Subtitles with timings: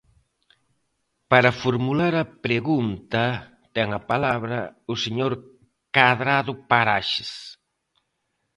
[1.31, 3.23] Para formular a pregunta
[3.75, 4.59] ten a palabra
[4.93, 5.31] o señor
[5.95, 7.31] Cadrado Paraxes.